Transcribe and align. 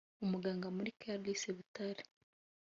Umuganga 0.23 0.67
muri 0.75 0.89
Caraes 1.01 1.43
Butare 1.57 2.03